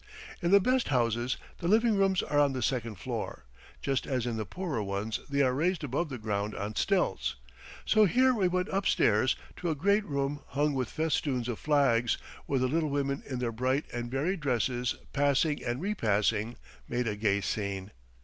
[0.41, 3.45] In the best houses the living rooms are on the second floor,
[3.83, 7.35] just as in the poorer ones they are raised above the ground on stilts.
[7.85, 12.17] So here we went upstairs to a great room hung with festoons of flags,
[12.47, 16.55] where the little women in their bright and varied dresses passing and repassing
[16.89, 17.91] made a gay scene.